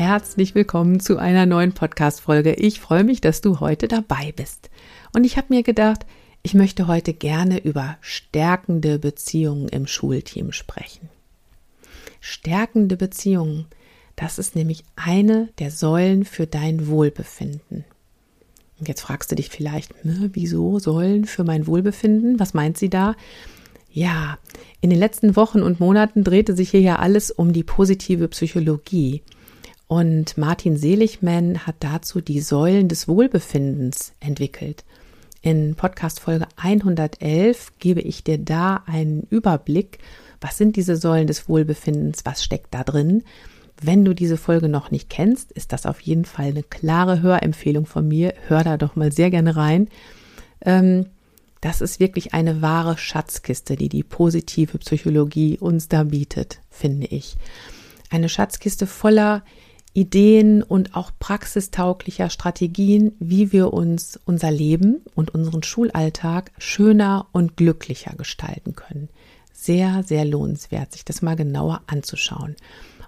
[0.00, 2.54] Herzlich willkommen zu einer neuen Podcast-Folge.
[2.54, 4.70] Ich freue mich, dass du heute dabei bist.
[5.12, 6.06] Und ich habe mir gedacht,
[6.42, 11.10] ich möchte heute gerne über stärkende Beziehungen im Schulteam sprechen.
[12.18, 13.66] Stärkende Beziehungen,
[14.16, 17.84] das ist nämlich eine der Säulen für dein Wohlbefinden.
[18.78, 22.40] Und jetzt fragst du dich vielleicht, wieso Säulen für mein Wohlbefinden?
[22.40, 23.16] Was meint sie da?
[23.92, 24.38] Ja,
[24.80, 29.20] in den letzten Wochen und Monaten drehte sich hier ja alles um die positive Psychologie.
[29.90, 34.84] Und Martin Seligman hat dazu die Säulen des Wohlbefindens entwickelt.
[35.42, 39.98] In Podcast Folge 111 gebe ich dir da einen Überblick,
[40.40, 43.24] was sind diese Säulen des Wohlbefindens, was steckt da drin.
[43.82, 47.84] Wenn du diese Folge noch nicht kennst, ist das auf jeden Fall eine klare Hörempfehlung
[47.84, 48.34] von mir.
[48.46, 49.88] Hör da doch mal sehr gerne rein.
[50.60, 51.06] Ähm,
[51.60, 57.36] das ist wirklich eine wahre Schatzkiste, die die positive Psychologie uns da bietet, finde ich.
[58.08, 59.42] Eine Schatzkiste voller
[59.92, 67.56] Ideen und auch praxistauglicher Strategien, wie wir uns unser Leben und unseren Schulalltag schöner und
[67.56, 69.08] glücklicher gestalten können.
[69.52, 72.54] Sehr, sehr lohnenswert, sich das mal genauer anzuschauen.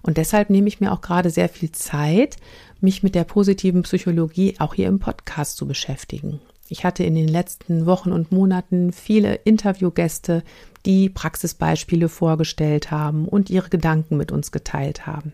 [0.03, 2.37] Und deshalb nehme ich mir auch gerade sehr viel Zeit,
[2.81, 6.41] mich mit der positiven Psychologie auch hier im Podcast zu beschäftigen.
[6.69, 10.43] Ich hatte in den letzten Wochen und Monaten viele Interviewgäste,
[10.85, 15.33] die Praxisbeispiele vorgestellt haben und ihre Gedanken mit uns geteilt haben.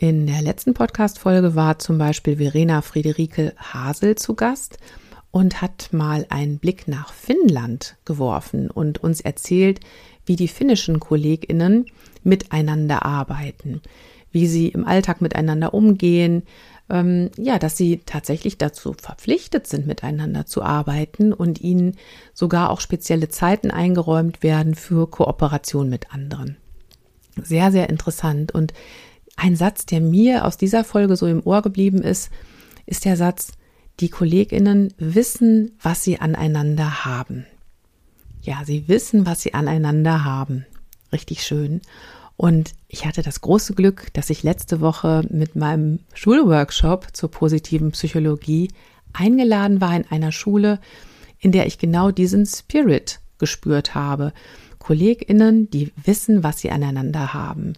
[0.00, 4.78] In der letzten Podcast-Folge war zum Beispiel Verena Friederike Hasel zu Gast
[5.32, 9.80] und hat mal einen Blick nach Finnland geworfen und uns erzählt,
[10.24, 11.86] wie die finnischen KollegInnen
[12.22, 13.82] miteinander arbeiten,
[14.30, 16.44] wie sie im Alltag miteinander umgehen,
[16.88, 21.96] ähm, ja, dass sie tatsächlich dazu verpflichtet sind, miteinander zu arbeiten und ihnen
[22.34, 26.56] sogar auch spezielle Zeiten eingeräumt werden für Kooperation mit anderen.
[27.42, 28.72] Sehr, sehr interessant und
[29.38, 32.30] ein Satz, der mir aus dieser Folge so im Ohr geblieben ist,
[32.86, 33.52] ist der Satz,
[34.00, 37.46] die Kolleginnen wissen, was sie aneinander haben.
[38.42, 40.66] Ja, sie wissen, was sie aneinander haben.
[41.12, 41.80] Richtig schön.
[42.36, 47.92] Und ich hatte das große Glück, dass ich letzte Woche mit meinem Schulworkshop zur positiven
[47.92, 48.70] Psychologie
[49.12, 50.80] eingeladen war in einer Schule,
[51.38, 54.32] in der ich genau diesen Spirit gespürt habe.
[54.78, 57.74] Kolleginnen, die wissen, was sie aneinander haben,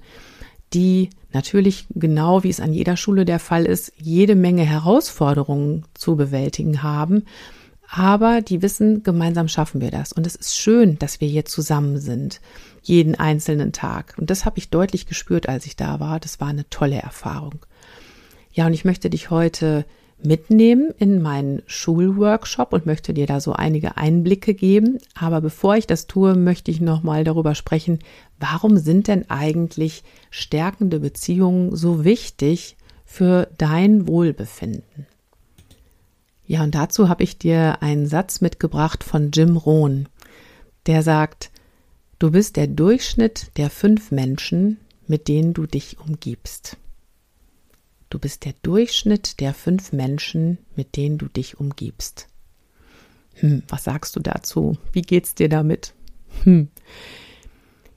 [0.73, 6.17] die natürlich genau wie es an jeder Schule der Fall ist, jede Menge Herausforderungen zu
[6.17, 7.25] bewältigen haben.
[7.93, 10.13] Aber die wissen, gemeinsam schaffen wir das.
[10.13, 12.41] Und es ist schön, dass wir hier zusammen sind,
[12.83, 14.15] jeden einzelnen Tag.
[14.17, 16.21] Und das habe ich deutlich gespürt, als ich da war.
[16.21, 17.67] Das war eine tolle Erfahrung.
[18.53, 19.85] Ja, und ich möchte dich heute
[20.23, 24.99] mitnehmen in meinen Schulworkshop und möchte dir da so einige Einblicke geben.
[25.15, 27.99] Aber bevor ich das tue, möchte ich nochmal darüber sprechen,
[28.39, 35.07] warum sind denn eigentlich stärkende Beziehungen so wichtig für dein Wohlbefinden?
[36.47, 40.09] Ja, und dazu habe ich dir einen Satz mitgebracht von Jim Rohn,
[40.87, 41.51] der sagt,
[42.19, 46.77] du bist der Durchschnitt der fünf Menschen, mit denen du dich umgibst.
[48.11, 52.27] Du bist der Durchschnitt der fünf Menschen, mit denen du dich umgibst.
[53.35, 54.77] Hm, was sagst du dazu?
[54.93, 55.95] Wie geht's dir damit?
[56.43, 56.69] Hm.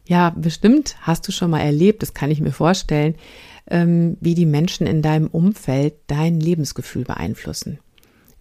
[0.06, 3.15] Ja, bestimmt hast du schon mal erlebt, das kann ich mir vorstellen,
[3.68, 7.80] ähm, wie die Menschen in deinem Umfeld dein Lebensgefühl beeinflussen.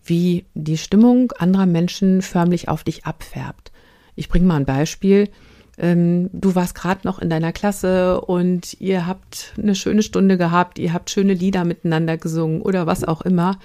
[0.04, 3.72] Wie die Stimmung anderer Menschen förmlich auf dich abfärbt.
[4.14, 5.30] Ich bringe mal ein Beispiel
[5.78, 10.78] ähm, du warst gerade noch in deiner Klasse und ihr habt eine schöne Stunde gehabt,
[10.78, 13.58] ihr habt schöne Lieder miteinander gesungen oder was auch immer.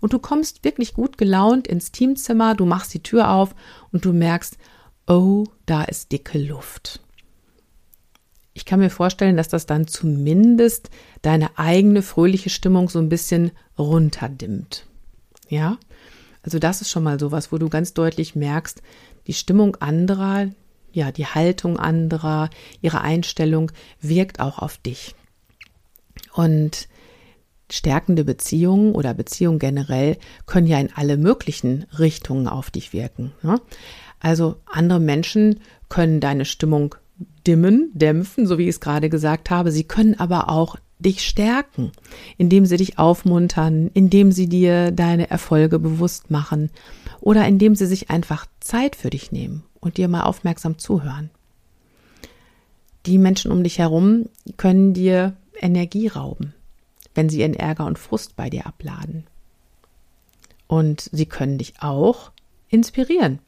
[0.00, 3.54] Und du kommst wirklich gut gelaunt ins Teamzimmer, du machst die Tür auf
[3.92, 4.58] und du merkst,
[5.06, 7.00] oh, da ist dicke Luft.
[8.52, 10.90] Ich kann mir vorstellen, dass das dann zumindest
[11.22, 14.86] deine eigene fröhliche Stimmung so ein bisschen runterdimmt.
[15.48, 15.78] Ja,
[16.42, 18.82] also das ist schon mal sowas, wo du ganz deutlich merkst,
[19.26, 20.50] die Stimmung anderer,
[20.94, 22.48] ja, die Haltung anderer,
[22.80, 25.14] ihre Einstellung wirkt auch auf dich.
[26.32, 26.88] Und
[27.70, 33.32] stärkende Beziehungen oder Beziehungen generell können ja in alle möglichen Richtungen auf dich wirken.
[33.42, 33.60] Ne?
[34.20, 36.94] Also andere Menschen können deine Stimmung
[37.46, 39.70] dimmen, dämpfen, so wie ich es gerade gesagt habe.
[39.70, 41.90] Sie können aber auch dich stärken,
[42.38, 46.70] indem sie dich aufmuntern, indem sie dir deine Erfolge bewusst machen
[47.20, 51.30] oder indem sie sich einfach Zeit für dich nehmen und dir mal aufmerksam zuhören.
[53.06, 56.54] Die Menschen um dich herum können dir Energie rauben,
[57.14, 59.24] wenn sie ihren Ärger und Frust bei dir abladen.
[60.66, 62.32] Und sie können dich auch
[62.70, 63.38] inspirieren,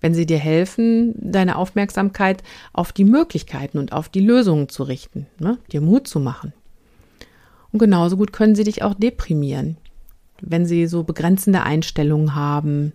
[0.00, 5.26] wenn sie dir helfen, deine Aufmerksamkeit auf die Möglichkeiten und auf die Lösungen zu richten,
[5.40, 5.58] ne?
[5.72, 6.52] dir Mut zu machen.
[7.72, 9.76] Und genauso gut können sie dich auch deprimieren,
[10.40, 12.92] wenn sie so begrenzende Einstellungen haben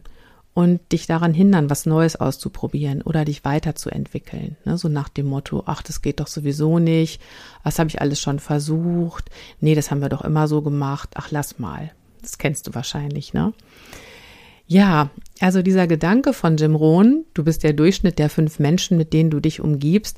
[0.54, 4.58] und dich daran hindern, was Neues auszuprobieren oder dich weiterzuentwickeln.
[4.66, 4.78] Ne?
[4.78, 7.22] So nach dem Motto, ach, das geht doch sowieso nicht,
[7.64, 11.32] was habe ich alles schon versucht, nee, das haben wir doch immer so gemacht, ach,
[11.32, 11.92] lass mal.
[12.22, 13.54] Das kennst du wahrscheinlich, ne?
[14.68, 15.10] Ja,
[15.42, 19.30] also dieser Gedanke von Jim Rohn, du bist der Durchschnitt der fünf Menschen, mit denen
[19.30, 20.18] du dich umgibst,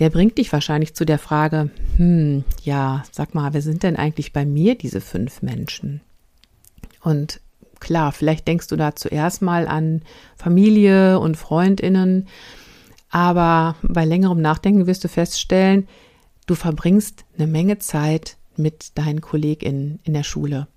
[0.00, 4.32] der bringt dich wahrscheinlich zu der Frage, hm, ja, sag mal, wer sind denn eigentlich
[4.32, 6.00] bei mir diese fünf Menschen?
[7.00, 7.40] Und
[7.82, 10.02] klar, vielleicht denkst du da zuerst mal an
[10.36, 12.28] Familie und Freundinnen,
[13.10, 15.88] aber bei längerem Nachdenken wirst du feststellen,
[16.46, 20.68] du verbringst eine Menge Zeit mit deinen KollegInnen in der Schule.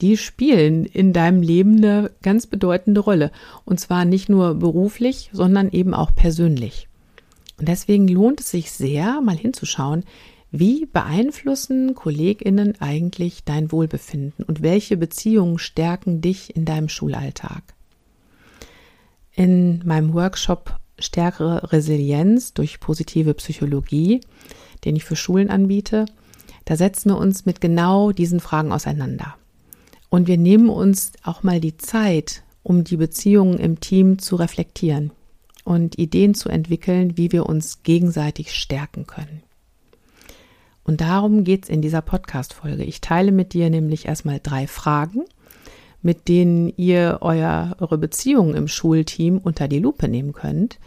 [0.00, 3.30] Die spielen in deinem Leben eine ganz bedeutende Rolle.
[3.64, 6.88] Und zwar nicht nur beruflich, sondern eben auch persönlich.
[7.58, 10.04] Und deswegen lohnt es sich sehr, mal hinzuschauen,
[10.56, 17.64] wie beeinflussen Kolleginnen eigentlich dein Wohlbefinden und welche Beziehungen stärken dich in deinem Schulalltag?
[19.34, 24.20] In meinem Workshop Stärkere Resilienz durch positive Psychologie,
[24.84, 26.06] den ich für Schulen anbiete,
[26.66, 29.34] da setzen wir uns mit genau diesen Fragen auseinander.
[30.08, 35.10] Und wir nehmen uns auch mal die Zeit, um die Beziehungen im Team zu reflektieren
[35.64, 39.42] und Ideen zu entwickeln, wie wir uns gegenseitig stärken können.
[40.84, 42.84] Und darum geht's in dieser Podcast-Folge.
[42.84, 45.24] Ich teile mit dir nämlich erstmal drei Fragen,
[46.02, 50.78] mit denen ihr eure Beziehungen im Schulteam unter die Lupe nehmen könnt.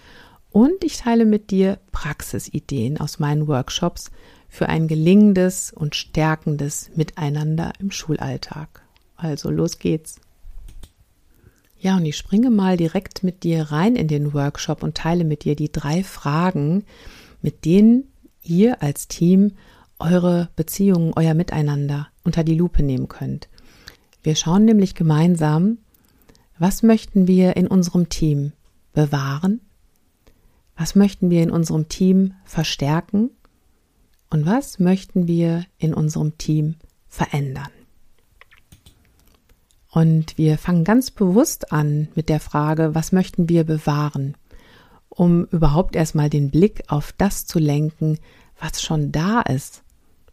[0.52, 4.12] Und ich teile mit dir Praxisideen aus meinen Workshops
[4.48, 8.84] für ein gelingendes und stärkendes Miteinander im Schulalltag.
[9.16, 10.22] Also los geht's.
[11.80, 15.44] Ja, und ich springe mal direkt mit dir rein in den Workshop und teile mit
[15.44, 16.86] dir die drei Fragen,
[17.42, 18.12] mit denen
[18.44, 19.54] ihr als Team
[20.00, 23.50] eure Beziehungen, euer Miteinander unter die Lupe nehmen könnt.
[24.24, 25.78] Wir schauen nämlich gemeinsam,
[26.60, 28.54] was möchten wir in unserem Team
[28.94, 29.62] bewahren,
[30.76, 33.32] was möchten wir in unserem Team verstärken
[34.30, 36.76] und was möchten wir in unserem Team
[37.08, 37.70] verändern.
[39.90, 44.36] Und wir fangen ganz bewusst an mit der Frage, was möchten wir bewahren,
[45.10, 48.20] um überhaupt erstmal den Blick auf das zu lenken,
[48.60, 49.84] was schon da ist,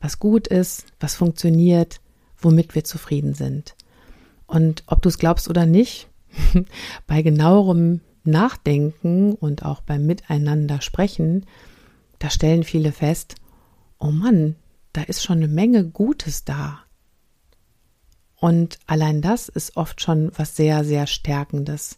[0.05, 2.03] was gut ist, was funktioniert,
[2.37, 3.75] womit wir zufrieden sind.
[4.47, 6.09] Und ob du es glaubst oder nicht,
[7.07, 11.47] bei genauerem Nachdenken und auch beim Miteinander sprechen,
[12.19, 13.37] da stellen viele fest,
[13.99, 14.57] oh Mann,
[14.93, 16.81] da ist schon eine Menge Gutes da.
[18.37, 21.97] Und allein das ist oft schon was sehr, sehr Stärkendes.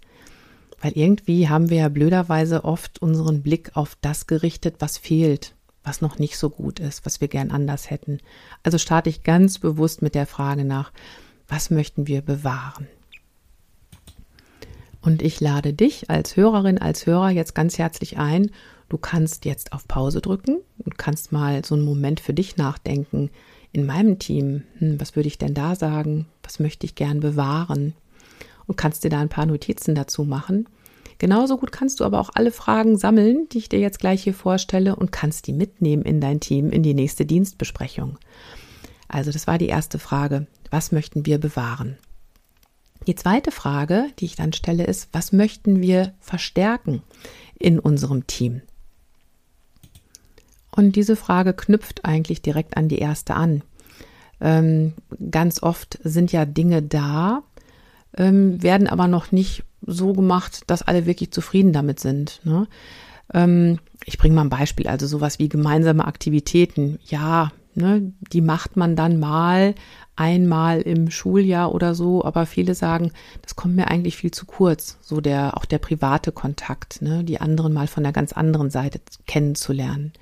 [0.80, 5.55] Weil irgendwie haben wir ja blöderweise oft unseren Blick auf das gerichtet, was fehlt,
[5.86, 8.18] was noch nicht so gut ist, was wir gern anders hätten.
[8.62, 10.92] Also starte ich ganz bewusst mit der Frage nach,
[11.48, 12.88] was möchten wir bewahren?
[15.00, 18.50] Und ich lade dich als Hörerin, als Hörer jetzt ganz herzlich ein.
[18.88, 23.30] Du kannst jetzt auf Pause drücken und kannst mal so einen Moment für dich nachdenken
[23.72, 26.26] in meinem Team, hm, was würde ich denn da sagen?
[26.42, 27.92] Was möchte ich gern bewahren?
[28.66, 30.66] Und kannst dir da ein paar Notizen dazu machen.
[31.18, 34.34] Genauso gut kannst du aber auch alle Fragen sammeln, die ich dir jetzt gleich hier
[34.34, 38.18] vorstelle und kannst die mitnehmen in dein Team in die nächste Dienstbesprechung.
[39.08, 40.46] Also das war die erste Frage.
[40.70, 41.96] Was möchten wir bewahren?
[43.06, 47.02] Die zweite Frage, die ich dann stelle, ist, was möchten wir verstärken
[47.58, 48.62] in unserem Team?
[50.72, 53.62] Und diese Frage knüpft eigentlich direkt an die erste an.
[54.40, 54.92] Ähm,
[55.30, 57.42] ganz oft sind ja Dinge da,
[58.16, 62.40] ähm, werden aber noch nicht so gemacht, dass alle wirklich zufrieden damit sind.
[62.44, 62.66] Ne?
[63.32, 66.98] Ähm, ich bringe mal ein Beispiel, also sowas wie gemeinsame Aktivitäten.
[67.04, 69.74] Ja, ne, die macht man dann mal,
[70.16, 74.96] einmal im Schuljahr oder so, aber viele sagen, das kommt mir eigentlich viel zu kurz,
[75.02, 79.00] so der auch der private Kontakt, ne, die anderen mal von der ganz anderen Seite
[79.26, 80.12] kennenzulernen.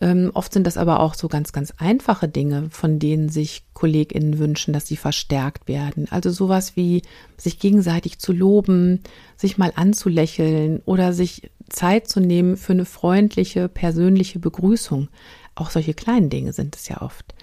[0.00, 4.38] Ähm, oft sind das aber auch so ganz, ganz einfache Dinge, von denen sich KollegInnen
[4.38, 6.06] wünschen, dass sie verstärkt werden.
[6.10, 7.02] Also sowas wie
[7.36, 9.00] sich gegenseitig zu loben,
[9.36, 15.08] sich mal anzulächeln oder sich Zeit zu nehmen für eine freundliche, persönliche Begrüßung.
[15.54, 17.34] Auch solche kleinen Dinge sind es ja oft.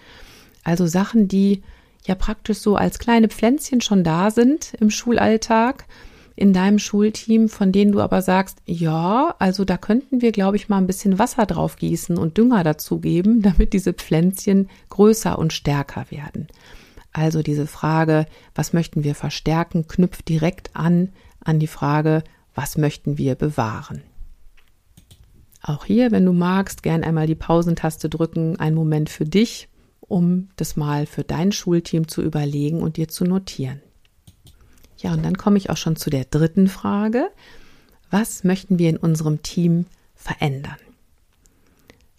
[0.63, 1.61] Also Sachen, die
[2.05, 5.85] ja praktisch so als kleine Pflänzchen schon da sind im Schulalltag,
[6.35, 10.67] in deinem Schulteam, von denen du aber sagst, ja, also da könnten wir, glaube ich,
[10.67, 16.05] mal ein bisschen Wasser drauf gießen und Dünger dazugeben, damit diese Pflänzchen größer und stärker
[16.09, 16.47] werden.
[17.13, 22.23] Also diese Frage, was möchten wir verstärken, knüpft direkt an an die Frage,
[22.53, 24.01] was möchten wir bewahren.
[25.61, 29.69] Auch hier, wenn du magst, gern einmal die Pausentaste drücken, einen Moment für dich,
[30.01, 33.81] um das mal für dein Schulteam zu überlegen und dir zu notieren.
[35.05, 37.29] Ja, und dann komme ich auch schon zu der dritten Frage.
[38.09, 39.85] Was möchten wir in unserem Team
[40.15, 40.77] verändern?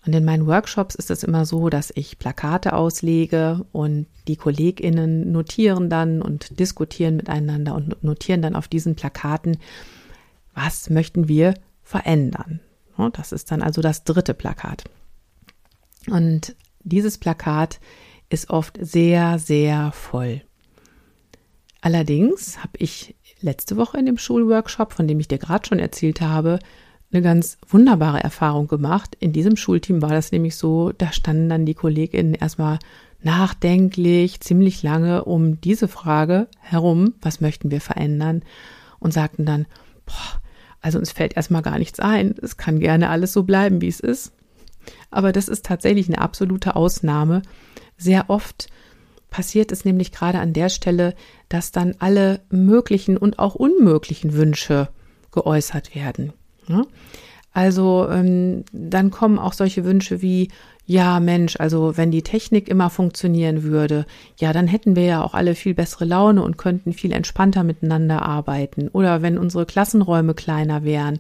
[0.07, 5.33] Und in meinen Workshops ist es immer so, dass ich Plakate auslege und die KollegInnen
[5.33, 9.59] notieren dann und diskutieren miteinander und notieren dann auf diesen Plakaten,
[10.55, 12.61] was möchten wir verändern?
[13.15, 14.85] Das ist dann also das dritte Plakat.
[16.09, 17.81] Und dieses Plakat
[18.29, 20.46] ist oft sehr, sehr voll.
[21.87, 26.21] Allerdings habe ich letzte Woche in dem Schulworkshop, von dem ich dir gerade schon erzählt
[26.21, 26.59] habe,
[27.13, 29.17] eine ganz wunderbare Erfahrung gemacht.
[29.21, 32.81] In diesem Schulteam war das nämlich so, da standen dann die KollegInnen erstmal
[33.23, 38.43] nachdenklich, ziemlich lange um diese Frage herum, was möchten wir verändern,
[38.99, 39.67] und sagten dann,
[40.07, 40.43] boah,
[40.81, 42.35] also uns fällt erstmal gar nichts ein.
[42.43, 44.33] Es kann gerne alles so bleiben, wie es ist.
[45.13, 47.43] Aber das ist tatsächlich eine absolute Ausnahme.
[47.97, 48.67] Sehr oft
[49.31, 51.15] passiert es nämlich gerade an der Stelle,
[51.49, 54.89] dass dann alle möglichen und auch unmöglichen Wünsche
[55.33, 56.33] geäußert werden.
[57.53, 60.49] Also ähm, dann kommen auch solche Wünsche wie,
[60.87, 64.07] ja Mensch, also wenn die Technik immer funktionieren würde,
[64.39, 68.23] ja, dann hätten wir ja auch alle viel bessere Laune und könnten viel entspannter miteinander
[68.23, 68.89] arbeiten.
[68.89, 71.19] Oder wenn unsere Klassenräume kleiner wären,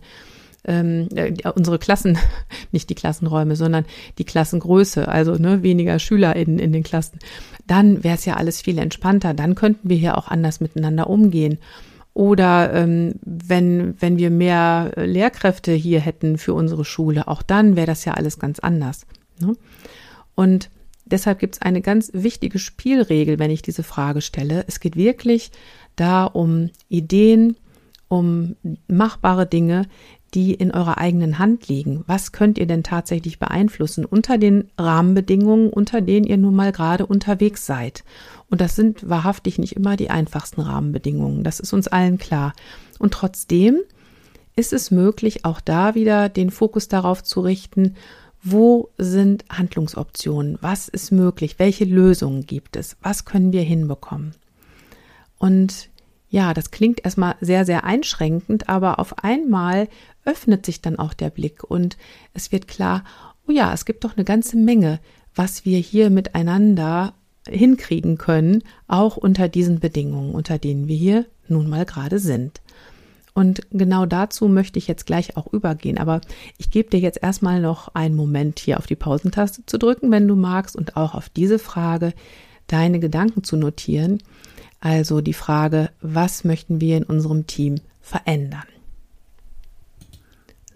[0.66, 2.18] ähm, äh, unsere Klassen,
[2.72, 3.84] nicht die Klassenräume, sondern
[4.18, 7.18] die Klassengröße, also ne, weniger Schüler in, in den Klassen,
[7.66, 11.58] dann wäre es ja alles viel entspannter, dann könnten wir hier auch anders miteinander umgehen.
[12.14, 17.86] Oder ähm, wenn, wenn wir mehr Lehrkräfte hier hätten für unsere Schule, auch dann wäre
[17.86, 19.06] das ja alles ganz anders.
[19.38, 19.54] Ne?
[20.34, 20.70] Und
[21.04, 24.64] deshalb gibt es eine ganz wichtige Spielregel, wenn ich diese Frage stelle.
[24.66, 25.50] Es geht wirklich
[25.94, 27.56] da um Ideen,
[28.08, 28.56] um
[28.88, 29.86] machbare Dinge,
[30.36, 32.04] die in eurer eigenen Hand liegen.
[32.06, 37.06] Was könnt ihr denn tatsächlich beeinflussen unter den Rahmenbedingungen, unter denen ihr nun mal gerade
[37.06, 38.04] unterwegs seid?
[38.50, 41.42] Und das sind wahrhaftig nicht immer die einfachsten Rahmenbedingungen.
[41.42, 42.52] Das ist uns allen klar.
[42.98, 43.80] Und trotzdem
[44.56, 47.94] ist es möglich, auch da wieder den Fokus darauf zu richten,
[48.42, 50.58] wo sind Handlungsoptionen?
[50.60, 51.58] Was ist möglich?
[51.58, 52.98] Welche Lösungen gibt es?
[53.02, 54.34] Was können wir hinbekommen?
[55.38, 55.88] Und
[56.36, 59.88] ja, das klingt erstmal sehr, sehr einschränkend, aber auf einmal
[60.26, 61.96] öffnet sich dann auch der Blick und
[62.34, 63.04] es wird klar,
[63.48, 65.00] oh ja, es gibt doch eine ganze Menge,
[65.34, 67.14] was wir hier miteinander
[67.48, 72.60] hinkriegen können, auch unter diesen Bedingungen, unter denen wir hier nun mal gerade sind.
[73.32, 75.96] Und genau dazu möchte ich jetzt gleich auch übergehen.
[75.96, 76.20] Aber
[76.58, 80.28] ich gebe dir jetzt erstmal noch einen Moment hier auf die Pausentaste zu drücken, wenn
[80.28, 82.12] du magst, und auch auf diese Frage
[82.66, 84.22] deine Gedanken zu notieren.
[84.80, 88.66] Also die Frage, was möchten wir in unserem Team verändern?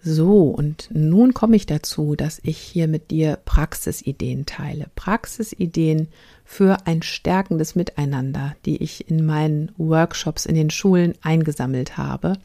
[0.03, 4.87] So, und nun komme ich dazu, dass ich hier mit dir Praxisideen teile.
[4.95, 6.09] Praxisideen
[6.43, 12.39] für ein stärkendes Miteinander, die ich in meinen Workshops in den Schulen eingesammelt habe.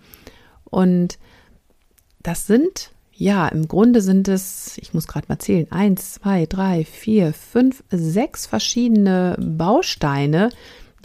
[0.65, 1.17] Und
[2.21, 6.83] das sind, ja, im Grunde sind es, ich muss gerade mal zählen, eins, zwei, drei,
[6.83, 10.49] vier, fünf, sechs verschiedene Bausteine,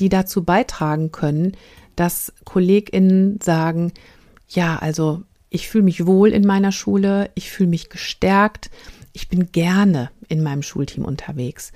[0.00, 1.56] die dazu beitragen können,
[1.94, 3.92] dass KollegInnen sagen,
[4.48, 8.70] ja, also ich fühle mich wohl in meiner Schule, ich fühle mich gestärkt,
[9.12, 11.72] ich bin gerne in meinem Schulteam unterwegs.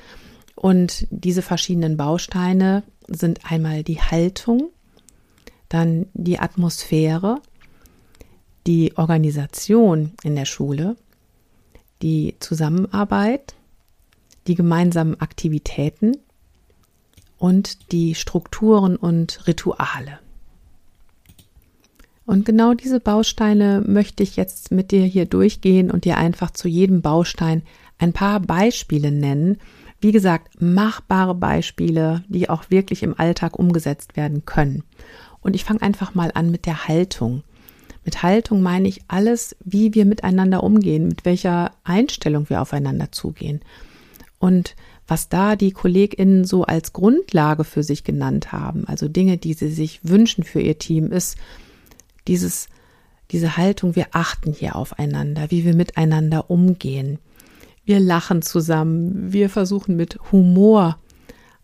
[0.56, 4.70] Und diese verschiedenen Bausteine sind einmal die Haltung,
[5.68, 7.40] dann die Atmosphäre,
[8.66, 10.96] die Organisation in der Schule,
[12.02, 13.54] die Zusammenarbeit,
[14.46, 16.16] die gemeinsamen Aktivitäten
[17.38, 20.18] und die Strukturen und Rituale.
[22.26, 26.68] Und genau diese Bausteine möchte ich jetzt mit dir hier durchgehen und dir einfach zu
[26.68, 27.62] jedem Baustein
[27.98, 29.58] ein paar Beispiele nennen,
[30.00, 34.82] wie gesagt, machbare Beispiele, die auch wirklich im Alltag umgesetzt werden können.
[35.40, 37.42] Und ich fange einfach mal an mit der Haltung.
[38.04, 43.60] Mit Haltung meine ich alles, wie wir miteinander umgehen, mit welcher Einstellung wir aufeinander zugehen.
[44.38, 49.54] Und was da die KollegInnen so als Grundlage für sich genannt haben, also Dinge, die
[49.54, 51.36] sie sich wünschen für ihr Team, ist
[52.26, 52.68] dieses,
[53.30, 57.18] diese Haltung, wir achten hier aufeinander, wie wir miteinander umgehen.
[57.84, 60.98] Wir lachen zusammen, wir versuchen mit Humor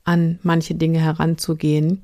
[0.05, 2.03] an manche Dinge heranzugehen.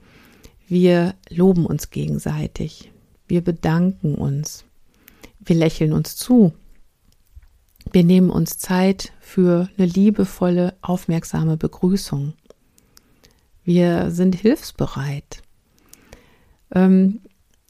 [0.69, 2.93] Wir loben uns gegenseitig.
[3.27, 4.65] Wir bedanken uns.
[5.41, 6.53] Wir lächeln uns zu.
[7.93, 12.35] Wir nehmen uns Zeit für eine liebevolle, aufmerksame Begrüßung.
[13.65, 15.43] Wir sind hilfsbereit.
[16.73, 17.21] Ähm,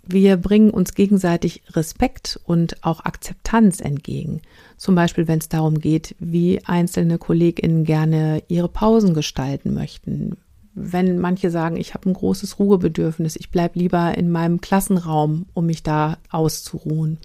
[0.09, 4.41] wir bringen uns gegenseitig Respekt und auch Akzeptanz entgegen.
[4.77, 10.37] Zum Beispiel, wenn es darum geht, wie einzelne KollegInnen gerne ihre Pausen gestalten möchten.
[10.79, 15.65] Wenn manche sagen, ich habe ein großes Ruhebedürfnis, ich bleibe lieber in meinem Klassenraum, um
[15.65, 17.17] mich da auszuruhen.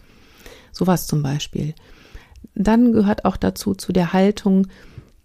[0.72, 1.76] Sowas zum Beispiel.
[2.56, 4.68] Dann gehört auch dazu zu der Haltung,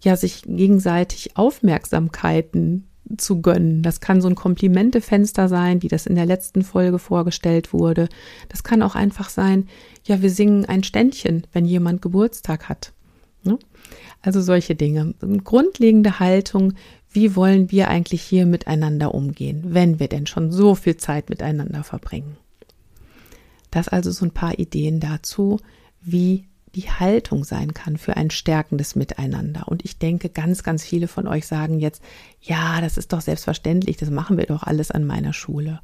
[0.01, 3.81] ja, sich gegenseitig Aufmerksamkeiten zu gönnen.
[3.81, 8.09] Das kann so ein Komplimentefenster sein, wie das in der letzten Folge vorgestellt wurde.
[8.49, 9.69] Das kann auch einfach sein,
[10.03, 12.91] ja, wir singen ein Ständchen, wenn jemand Geburtstag hat.
[13.43, 13.57] Ne?
[14.21, 15.13] Also solche Dinge.
[15.21, 16.73] Eine grundlegende Haltung,
[17.17, 21.83] wie wollen wir eigentlich hier miteinander umgehen, wenn wir denn schon so viel Zeit miteinander
[21.83, 22.37] verbringen.
[23.71, 25.59] Das also so ein paar Ideen dazu,
[25.99, 29.67] wie die Haltung sein kann für ein stärkendes Miteinander.
[29.67, 32.03] Und ich denke, ganz, ganz viele von euch sagen jetzt,
[32.39, 35.79] ja, das ist doch selbstverständlich, das machen wir doch alles an meiner Schule.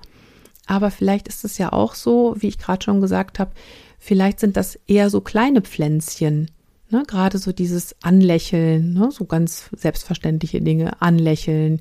[0.68, 3.54] Aber vielleicht ist es ja auch so, wie ich gerade schon gesagt habe,
[3.98, 6.52] vielleicht sind das eher so kleine Pflänzchen,
[6.94, 7.04] ne?
[7.06, 9.12] gerade so dieses Anlächeln, ne?
[9.12, 11.80] so ganz selbstverständliche Dinge, Anlächeln,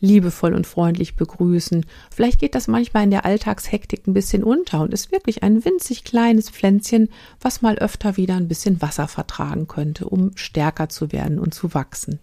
[0.00, 1.86] liebevoll und freundlich begrüßen.
[2.10, 6.04] Vielleicht geht das manchmal in der Alltagshektik ein bisschen unter und ist wirklich ein winzig
[6.04, 7.08] kleines Pflänzchen,
[7.40, 11.74] was mal öfter wieder ein bisschen Wasser vertragen könnte, um stärker zu werden und zu
[11.74, 12.18] wachsen.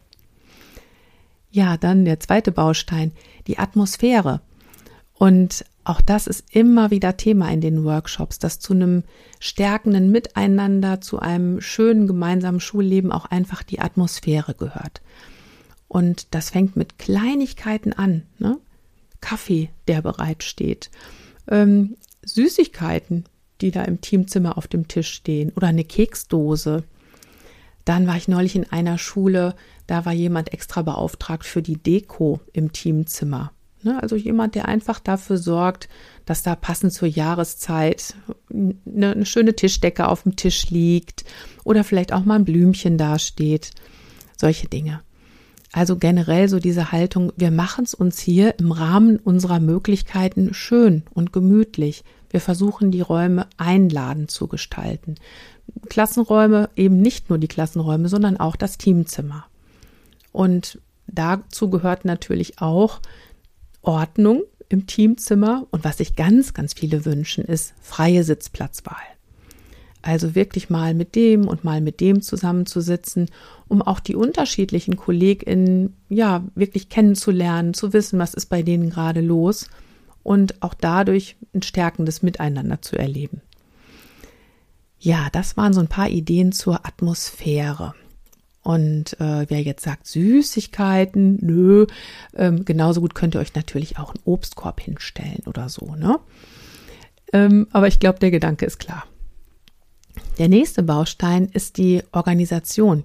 [1.50, 3.12] Ja, dann der zweite Baustein,
[3.48, 4.42] die Atmosphäre.
[5.14, 9.04] Und auch das ist immer wieder Thema in den Workshops, dass zu einem
[9.40, 15.02] stärkenden Miteinander, zu einem schönen gemeinsamen Schulleben auch einfach die Atmosphäre gehört.
[15.88, 18.24] Und das fängt mit Kleinigkeiten an.
[18.38, 18.58] Ne?
[19.20, 20.92] Kaffee, der bereitsteht.
[21.50, 23.26] Ähm, Süßigkeiten,
[23.62, 25.52] die da im Teamzimmer auf dem Tisch stehen.
[25.56, 26.84] Oder eine Keksdose.
[27.86, 29.56] Dann war ich neulich in einer Schule,
[29.88, 33.52] da war jemand extra beauftragt für die Deko im Teamzimmer.
[33.84, 34.02] Ne?
[34.02, 35.90] Also jemand, der einfach dafür sorgt,
[36.26, 38.16] dass da passend zur Jahreszeit
[38.50, 41.26] eine, eine schöne Tischdecke auf dem Tisch liegt
[41.64, 43.72] oder vielleicht auch mal ein Blümchen dasteht.
[44.38, 45.02] Solche Dinge.
[45.74, 51.04] Also generell so diese Haltung, wir machen es uns hier im Rahmen unserer Möglichkeiten schön
[51.14, 52.04] und gemütlich.
[52.30, 55.16] Wir versuchen die Räume einladend zu gestalten.
[55.90, 59.46] Klassenräume, eben nicht nur die Klassenräume, sondern auch das Teamzimmer.
[60.34, 63.00] Und dazu gehört natürlich auch
[63.82, 65.68] Ordnung im Teamzimmer.
[65.72, 68.96] Und was sich ganz, ganz viele wünschen, ist freie Sitzplatzwahl.
[70.02, 73.30] Also wirklich mal mit dem und mal mit dem zusammenzusitzen,
[73.68, 79.22] um auch die unterschiedlichen KollegInnen ja wirklich kennenzulernen, zu wissen, was ist bei denen gerade
[79.22, 79.70] los
[80.24, 83.42] und auch dadurch ein stärkendes Miteinander zu erleben.
[85.00, 87.94] Ja, das waren so ein paar Ideen zur Atmosphäre.
[88.64, 91.88] Und äh, wer jetzt sagt Süßigkeiten, nö,
[92.36, 96.20] ähm, genauso gut könnt ihr euch natürlich auch einen Obstkorb hinstellen oder so, ne?
[97.34, 99.06] Ähm, aber ich glaube, der Gedanke ist klar.
[100.38, 103.04] Der nächste Baustein ist die Organisation.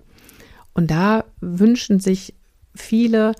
[0.74, 2.34] Und da wünschen sich
[2.74, 3.32] viele,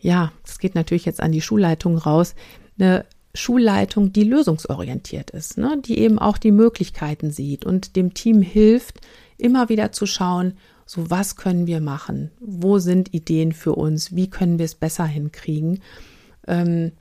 [0.00, 2.34] ja, es geht natürlich jetzt an die Schulleitung raus,
[2.78, 5.80] eine Schulleitung, die lösungsorientiert ist, ne?
[5.84, 9.00] die eben auch die Möglichkeiten sieht und dem Team hilft,
[9.38, 10.54] immer wieder zu schauen,
[10.86, 15.06] so was können wir machen, wo sind Ideen für uns, wie können wir es besser
[15.06, 15.80] hinkriegen
[16.46, 16.92] ähm,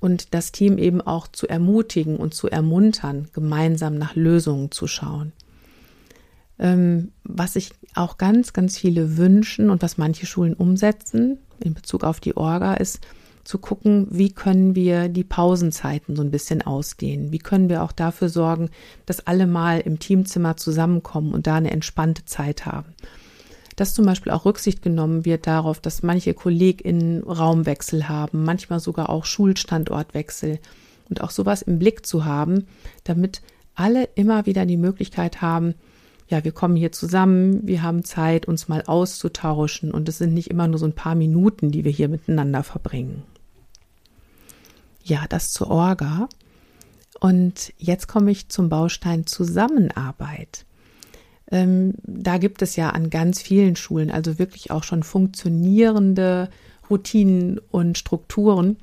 [0.00, 5.32] und das Team eben auch zu ermutigen und zu ermuntern, gemeinsam nach Lösungen zu schauen.
[6.58, 12.04] Ähm, was sich auch ganz, ganz viele wünschen und was manche Schulen umsetzen in Bezug
[12.04, 13.00] auf die Orga ist,
[13.48, 17.32] zu gucken, wie können wir die Pausenzeiten so ein bisschen ausdehnen?
[17.32, 18.68] Wie können wir auch dafür sorgen,
[19.06, 22.94] dass alle mal im Teamzimmer zusammenkommen und da eine entspannte Zeit haben?
[23.78, 29.08] Dass zum Beispiel auch Rücksicht genommen wird darauf, dass manche KollegInnen Raumwechsel haben, manchmal sogar
[29.08, 30.58] auch Schulstandortwechsel
[31.08, 32.66] und auch sowas im Blick zu haben,
[33.04, 33.40] damit
[33.76, 35.74] alle immer wieder die Möglichkeit haben,
[36.26, 40.50] ja, wir kommen hier zusammen, wir haben Zeit, uns mal auszutauschen und es sind nicht
[40.50, 43.22] immer nur so ein paar Minuten, die wir hier miteinander verbringen.
[45.04, 46.28] Ja, das zur Orga.
[47.20, 50.66] Und jetzt komme ich zum Baustein Zusammenarbeit.
[51.50, 56.50] Ähm, da gibt es ja an ganz vielen Schulen also wirklich auch schon funktionierende
[56.90, 58.76] Routinen und Strukturen.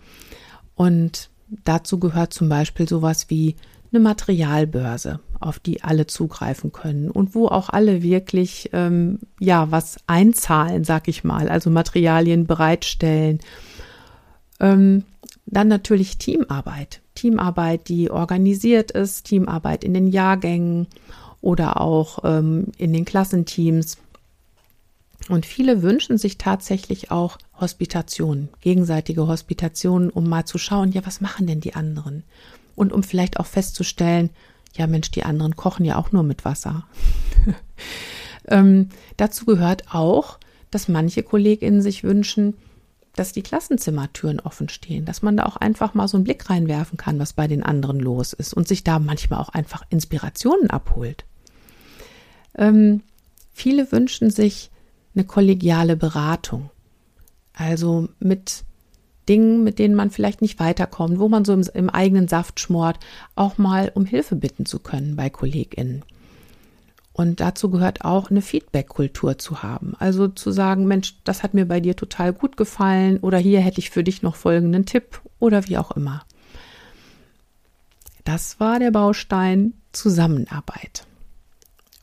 [0.75, 1.29] Und
[1.63, 3.55] dazu gehört zum Beispiel sowas wie
[3.91, 9.97] eine Materialbörse, auf die alle zugreifen können und wo auch alle wirklich ähm, ja was
[10.07, 13.39] einzahlen, sag ich mal, also Materialien bereitstellen.
[14.59, 15.03] Ähm,
[15.45, 20.87] dann natürlich Teamarbeit, Teamarbeit, die organisiert ist, Teamarbeit in den Jahrgängen
[21.45, 23.97] oder auch ähm, in den Klassenteams.
[25.29, 31.21] Und viele wünschen sich tatsächlich auch Hospitationen, gegenseitige Hospitationen, um mal zu schauen, ja, was
[31.21, 32.23] machen denn die anderen?
[32.75, 34.29] und um vielleicht auch festzustellen,
[34.73, 36.85] ja Mensch, die anderen kochen ja auch nur mit Wasser.
[38.47, 40.39] ähm, dazu gehört auch,
[40.71, 42.55] dass manche KollegInnen sich wünschen,
[43.15, 46.97] dass die Klassenzimmertüren offen stehen, dass man da auch einfach mal so einen Blick reinwerfen
[46.97, 51.23] kann, was bei den anderen los ist und sich da manchmal auch einfach Inspirationen abholt.
[52.57, 53.01] Ähm,
[53.51, 54.71] viele wünschen sich
[55.15, 56.69] eine kollegiale Beratung,
[57.53, 58.63] also mit
[59.27, 62.99] Dingen, mit denen man vielleicht nicht weiterkommt, wo man so im, im eigenen Saft schmort,
[63.35, 66.03] auch mal um Hilfe bitten zu können bei KollegInnen.
[67.13, 69.95] Und dazu gehört auch eine Feedback-Kultur zu haben.
[69.99, 73.79] Also zu sagen, Mensch, das hat mir bei dir total gut gefallen oder hier hätte
[73.79, 76.25] ich für dich noch folgenden Tipp oder wie auch immer.
[78.25, 81.05] Das war der Baustein Zusammenarbeit.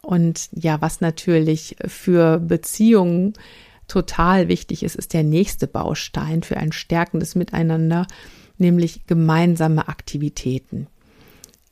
[0.03, 3.35] Und ja, was natürlich für Beziehungen
[3.87, 8.07] total wichtig ist, ist der nächste Baustein für ein stärkendes Miteinander,
[8.59, 10.88] nämlich gemeinsame Aktivitäten.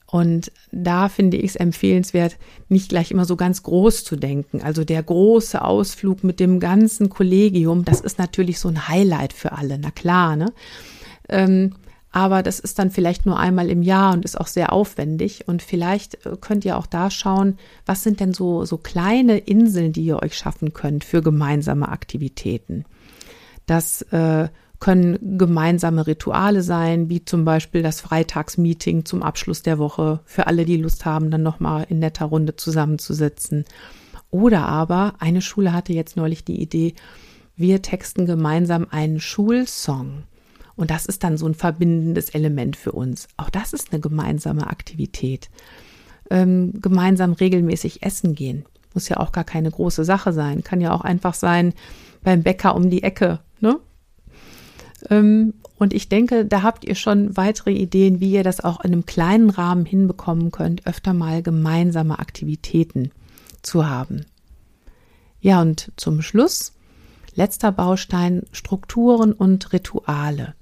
[0.06, 2.36] Und da finde ich es empfehlenswert,
[2.68, 4.60] nicht gleich immer so ganz groß zu denken.
[4.60, 9.52] Also der große Ausflug mit dem ganzen Kollegium, das ist natürlich so ein Highlight für
[9.52, 10.52] alle, na klar, ne?
[11.28, 11.74] Ähm,
[12.12, 15.46] aber das ist dann vielleicht nur einmal im Jahr und ist auch sehr aufwendig.
[15.46, 19.92] Und vielleicht äh, könnt ihr auch da schauen, was sind denn so, so kleine Inseln,
[19.92, 22.84] die ihr euch schaffen könnt für gemeinsame Aktivitäten.
[23.66, 24.48] Das äh,
[24.80, 30.64] können gemeinsame Rituale sein, wie zum Beispiel das Freitagsmeeting zum Abschluss der Woche für alle,
[30.64, 33.66] die Lust haben, dann nochmal in netter Runde zusammenzusitzen.
[34.30, 36.94] Oder aber eine Schule hatte jetzt neulich die Idee,
[37.56, 40.24] wir texten gemeinsam einen Schulsong.
[40.80, 43.28] Und das ist dann so ein verbindendes Element für uns.
[43.36, 45.50] Auch das ist eine gemeinsame Aktivität.
[46.30, 48.64] Ähm, gemeinsam regelmäßig essen gehen.
[48.94, 50.64] Muss ja auch gar keine große Sache sein.
[50.64, 51.74] Kann ja auch einfach sein
[52.22, 53.40] beim Bäcker um die Ecke.
[53.60, 53.78] Ne?
[55.10, 58.94] Ähm, und ich denke, da habt ihr schon weitere Ideen, wie ihr das auch in
[58.94, 63.10] einem kleinen Rahmen hinbekommen könnt, öfter mal gemeinsame Aktivitäten
[63.60, 64.24] zu haben.
[65.42, 66.72] Ja, und zum Schluss,
[67.34, 70.54] letzter Baustein, Strukturen und Rituale.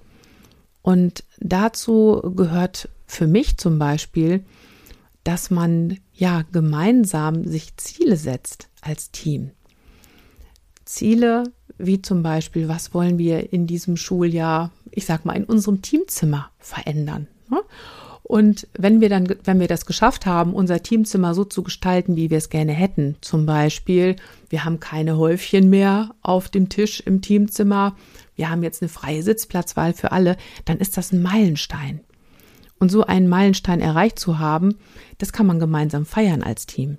[0.83, 4.45] Und dazu gehört für mich zum Beispiel,
[5.25, 9.51] dass man ja gemeinsam sich Ziele setzt als Team.
[10.85, 11.45] Ziele
[11.79, 16.51] wie zum Beispiel, was wollen wir in diesem Schuljahr, ich sag mal, in unserem Teamzimmer
[16.59, 17.29] verändern.
[17.51, 17.61] Ne?
[18.23, 22.31] Und wenn wir dann, wenn wir das geschafft haben, unser Teamzimmer so zu gestalten, wie
[22.31, 24.17] wir es gerne hätten, zum Beispiel,
[24.51, 27.97] wir haben keine Häufchen mehr auf dem Tisch im Teamzimmer,
[28.39, 32.01] wir haben jetzt eine freie Sitzplatzwahl für alle, dann ist das ein Meilenstein.
[32.79, 34.77] Und so einen Meilenstein erreicht zu haben,
[35.19, 36.99] das kann man gemeinsam feiern als Team.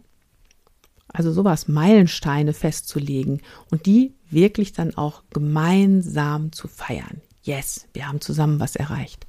[1.08, 7.22] Also sowas, Meilensteine festzulegen und die wirklich dann auch gemeinsam zu feiern.
[7.42, 9.26] Yes, wir haben zusammen was erreicht.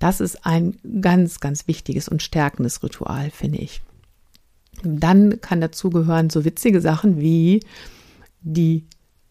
[0.00, 3.80] Das ist ein ganz, ganz wichtiges und stärkendes Ritual, finde ich.
[4.82, 7.60] Dann kann dazu gehören so witzige Sachen wie
[8.40, 8.86] die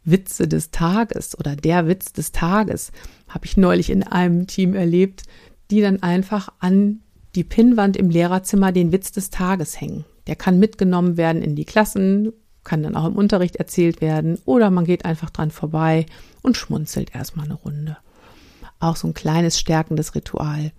[0.09, 2.91] Witze des Tages oder der Witz des Tages
[3.27, 5.23] habe ich neulich in einem Team erlebt,
[5.69, 7.01] die dann einfach an
[7.35, 10.05] die Pinnwand im Lehrerzimmer den Witz des Tages hängen.
[10.27, 14.71] Der kann mitgenommen werden in die Klassen, kann dann auch im Unterricht erzählt werden oder
[14.71, 16.05] man geht einfach dran vorbei
[16.41, 17.97] und schmunzelt erstmal eine Runde.
[18.79, 20.71] Auch so ein kleines stärkendes Ritual.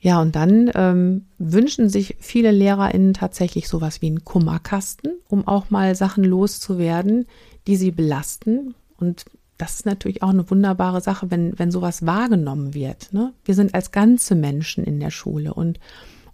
[0.00, 5.70] Ja, und dann ähm, wünschen sich viele LehrerInnen tatsächlich sowas wie einen Kummerkasten, um auch
[5.70, 7.26] mal Sachen loszuwerden,
[7.66, 8.74] die sie belasten.
[8.96, 9.24] Und
[9.58, 13.12] das ist natürlich auch eine wunderbare Sache, wenn, wenn sowas wahrgenommen wird.
[13.12, 13.32] Ne?
[13.44, 15.78] Wir sind als ganze Menschen in der Schule und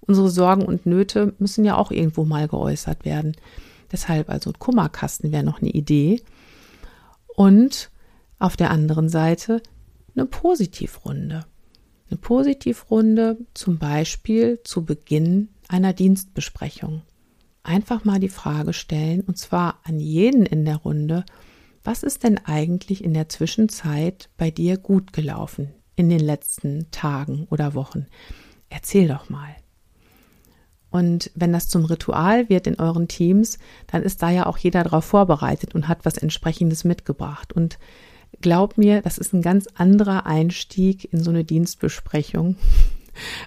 [0.00, 3.36] unsere Sorgen und Nöte müssen ja auch irgendwo mal geäußert werden.
[3.92, 6.22] Deshalb also Kummerkasten wäre noch eine Idee.
[7.36, 7.90] Und
[8.38, 9.62] auf der anderen Seite
[10.14, 11.44] eine Positivrunde.
[12.10, 17.02] Eine Positivrunde zum Beispiel zu Beginn einer Dienstbesprechung.
[17.62, 21.24] Einfach mal die Frage stellen, und zwar an jeden in der Runde,
[21.84, 27.46] was ist denn eigentlich in der Zwischenzeit bei dir gut gelaufen in den letzten Tagen
[27.50, 28.06] oder Wochen?
[28.68, 29.56] Erzähl doch mal.
[30.90, 34.84] Und wenn das zum Ritual wird in euren Teams, dann ist da ja auch jeder
[34.84, 37.52] darauf vorbereitet und hat was entsprechendes mitgebracht.
[37.52, 37.78] Und
[38.40, 42.56] glaub mir, das ist ein ganz anderer Einstieg in so eine Dienstbesprechung,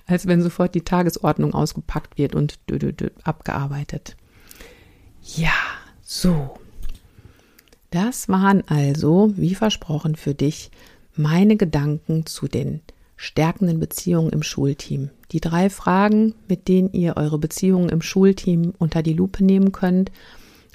[0.06, 4.16] als wenn sofort die Tagesordnung ausgepackt wird und dö, dö, dö, abgearbeitet.
[5.36, 5.54] Ja,
[6.02, 6.58] so.
[7.90, 10.72] Das waren also, wie versprochen, für dich
[11.16, 12.82] meine Gedanken zu den
[13.18, 15.10] stärkenden Beziehungen im Schulteam.
[15.32, 20.12] Die drei Fragen, mit denen ihr eure Beziehungen im Schulteam unter die Lupe nehmen könnt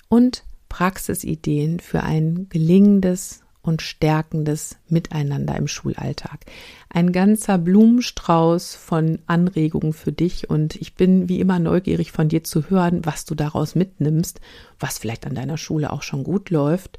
[0.09, 6.47] und Praxisideen für ein gelingendes und stärkendes Miteinander im Schulalltag.
[6.89, 12.45] Ein ganzer Blumenstrauß von Anregungen für dich und ich bin wie immer neugierig von dir
[12.45, 14.41] zu hören, was du daraus mitnimmst,
[14.79, 16.99] was vielleicht an deiner Schule auch schon gut läuft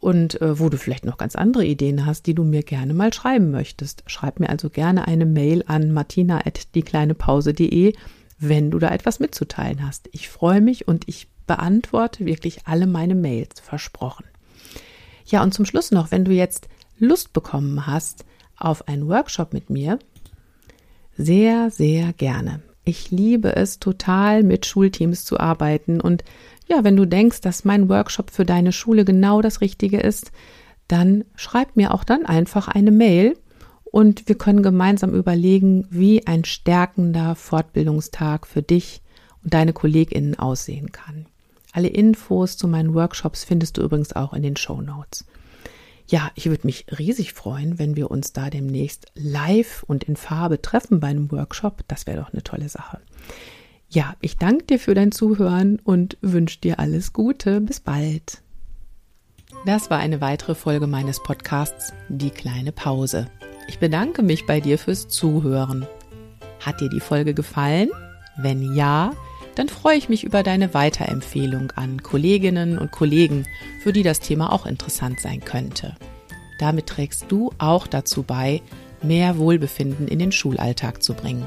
[0.00, 3.12] und äh, wo du vielleicht noch ganz andere Ideen hast, die du mir gerne mal
[3.12, 4.02] schreiben möchtest.
[4.06, 7.94] Schreib mir also gerne eine Mail an martina@diekleinepause.de,
[8.38, 10.10] wenn du da etwas mitzuteilen hast.
[10.12, 14.24] Ich freue mich und ich beantworte wirklich alle meine Mails, versprochen.
[15.34, 18.24] Ja, und zum Schluss noch, wenn du jetzt Lust bekommen hast
[18.56, 19.98] auf einen Workshop mit mir,
[21.16, 22.62] sehr, sehr gerne.
[22.84, 26.00] Ich liebe es total, mit Schulteams zu arbeiten.
[26.00, 26.22] Und
[26.68, 30.30] ja, wenn du denkst, dass mein Workshop für deine Schule genau das Richtige ist,
[30.86, 33.36] dann schreib mir auch dann einfach eine Mail
[33.82, 39.02] und wir können gemeinsam überlegen, wie ein stärkender Fortbildungstag für dich
[39.42, 41.26] und deine KollegInnen aussehen kann.
[41.74, 45.24] Alle Infos zu meinen Workshops findest du übrigens auch in den Show Notes.
[46.06, 50.62] Ja, ich würde mich riesig freuen, wenn wir uns da demnächst live und in Farbe
[50.62, 51.82] treffen bei einem Workshop.
[51.88, 53.00] Das wäre doch eine tolle Sache.
[53.88, 57.60] Ja, ich danke dir für dein Zuhören und wünsche dir alles Gute.
[57.60, 58.40] Bis bald.
[59.66, 63.26] Das war eine weitere Folge meines Podcasts Die kleine Pause.
[63.66, 65.88] Ich bedanke mich bei dir fürs Zuhören.
[66.60, 67.90] Hat dir die Folge gefallen?
[68.36, 69.12] Wenn ja,
[69.54, 73.46] dann freue ich mich über deine Weiterempfehlung an Kolleginnen und Kollegen,
[73.82, 75.94] für die das Thema auch interessant sein könnte.
[76.58, 78.62] Damit trägst du auch dazu bei,
[79.02, 81.44] mehr Wohlbefinden in den Schulalltag zu bringen.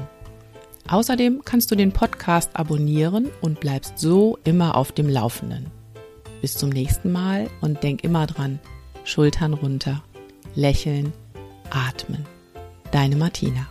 [0.88, 5.66] Außerdem kannst du den Podcast abonnieren und bleibst so immer auf dem Laufenden.
[6.40, 8.58] Bis zum nächsten Mal und denk immer dran,
[9.04, 10.02] Schultern runter,
[10.54, 11.12] lächeln,
[11.70, 12.24] atmen.
[12.90, 13.68] Deine Martina.